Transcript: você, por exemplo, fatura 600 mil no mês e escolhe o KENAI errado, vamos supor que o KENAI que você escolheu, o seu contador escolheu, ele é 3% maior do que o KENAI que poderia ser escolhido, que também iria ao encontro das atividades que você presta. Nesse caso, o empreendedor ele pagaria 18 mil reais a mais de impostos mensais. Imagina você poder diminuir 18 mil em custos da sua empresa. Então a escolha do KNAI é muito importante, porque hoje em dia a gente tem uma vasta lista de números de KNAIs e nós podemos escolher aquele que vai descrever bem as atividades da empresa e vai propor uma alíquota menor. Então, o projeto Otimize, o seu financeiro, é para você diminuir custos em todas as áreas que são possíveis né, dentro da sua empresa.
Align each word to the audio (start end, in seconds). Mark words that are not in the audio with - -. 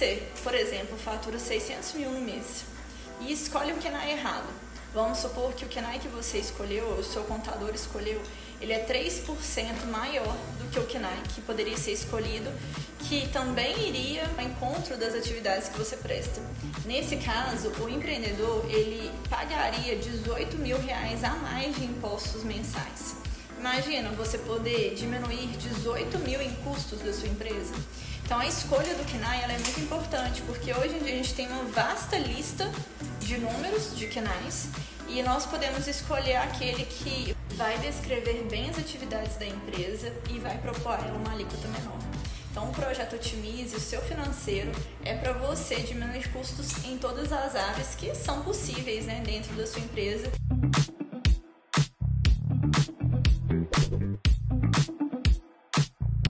você, 0.00 0.22
por 0.42 0.54
exemplo, 0.54 0.96
fatura 0.96 1.38
600 1.38 1.92
mil 1.92 2.10
no 2.10 2.22
mês 2.22 2.64
e 3.20 3.30
escolhe 3.30 3.70
o 3.70 3.76
KENAI 3.76 4.12
errado, 4.12 4.48
vamos 4.94 5.18
supor 5.18 5.52
que 5.52 5.66
o 5.66 5.68
KENAI 5.68 5.98
que 5.98 6.08
você 6.08 6.38
escolheu, 6.38 6.86
o 6.94 7.04
seu 7.04 7.22
contador 7.24 7.74
escolheu, 7.74 8.18
ele 8.62 8.72
é 8.72 8.86
3% 8.86 9.84
maior 9.90 10.34
do 10.58 10.70
que 10.70 10.78
o 10.78 10.86
KENAI 10.86 11.20
que 11.34 11.42
poderia 11.42 11.76
ser 11.76 11.92
escolhido, 11.92 12.50
que 13.00 13.28
também 13.28 13.88
iria 13.88 14.24
ao 14.38 14.42
encontro 14.42 14.96
das 14.96 15.14
atividades 15.14 15.68
que 15.68 15.76
você 15.76 15.98
presta. 15.98 16.40
Nesse 16.86 17.18
caso, 17.18 17.70
o 17.82 17.88
empreendedor 17.90 18.64
ele 18.70 19.12
pagaria 19.28 19.96
18 19.96 20.56
mil 20.56 20.80
reais 20.80 21.22
a 21.24 21.34
mais 21.34 21.76
de 21.76 21.84
impostos 21.84 22.42
mensais. 22.42 23.16
Imagina 23.58 24.08
você 24.12 24.38
poder 24.38 24.94
diminuir 24.94 25.48
18 25.58 26.18
mil 26.20 26.40
em 26.40 26.54
custos 26.64 27.00
da 27.00 27.12
sua 27.12 27.28
empresa. 27.28 27.74
Então 28.30 28.38
a 28.38 28.46
escolha 28.46 28.94
do 28.94 29.04
KNAI 29.10 29.42
é 29.42 29.58
muito 29.58 29.80
importante, 29.80 30.40
porque 30.42 30.72
hoje 30.72 30.94
em 30.94 30.98
dia 31.00 31.14
a 31.14 31.16
gente 31.16 31.34
tem 31.34 31.48
uma 31.48 31.64
vasta 31.64 32.16
lista 32.16 32.70
de 33.18 33.36
números 33.36 33.96
de 33.96 34.06
KNAIs 34.06 34.68
e 35.08 35.20
nós 35.24 35.46
podemos 35.46 35.88
escolher 35.88 36.36
aquele 36.36 36.84
que 36.84 37.36
vai 37.56 37.76
descrever 37.78 38.46
bem 38.48 38.70
as 38.70 38.78
atividades 38.78 39.36
da 39.36 39.46
empresa 39.46 40.14
e 40.30 40.38
vai 40.38 40.56
propor 40.58 40.96
uma 41.12 41.32
alíquota 41.32 41.66
menor. 41.66 41.98
Então, 42.52 42.70
o 42.70 42.72
projeto 42.72 43.16
Otimize, 43.16 43.74
o 43.74 43.80
seu 43.80 44.00
financeiro, 44.00 44.70
é 45.04 45.16
para 45.16 45.32
você 45.32 45.80
diminuir 45.80 46.28
custos 46.28 46.84
em 46.84 46.98
todas 46.98 47.32
as 47.32 47.56
áreas 47.56 47.96
que 47.96 48.14
são 48.14 48.44
possíveis 48.44 49.06
né, 49.06 49.20
dentro 49.26 49.52
da 49.54 49.66
sua 49.66 49.80
empresa. 49.80 50.30